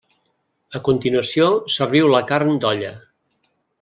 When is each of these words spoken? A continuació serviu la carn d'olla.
A 0.79 0.79
continuació 0.87 1.49
serviu 1.75 2.09
la 2.15 2.23
carn 2.33 2.59
d'olla. 2.65 2.91